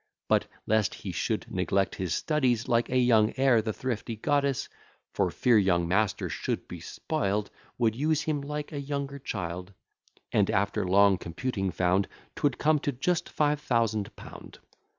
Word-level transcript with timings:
But, 0.27 0.47
lest 0.65 0.95
he 0.95 1.11
should 1.11 1.45
neglect 1.51 1.93
his 1.93 2.15
studies 2.15 2.67
Like 2.67 2.89
a 2.89 2.97
young 2.97 3.35
heir, 3.37 3.61
the 3.61 3.71
thrifty 3.71 4.15
goddess 4.15 4.67
(For 5.13 5.29
fear 5.29 5.59
young 5.59 5.87
master 5.87 6.27
should 6.27 6.67
be 6.67 6.79
spoil'd) 6.79 7.51
Would 7.77 7.95
use 7.95 8.23
him 8.23 8.41
like 8.41 8.71
a 8.71 8.81
younger 8.81 9.19
child; 9.19 9.73
And, 10.31 10.49
after 10.49 10.87
long 10.87 11.19
computing, 11.19 11.69
found 11.69 12.07
'Twould 12.35 12.57
come 12.57 12.79
to 12.79 12.91
just 12.91 13.29
five 13.29 13.59
thousand 13.61 14.15
pound. 14.15 14.57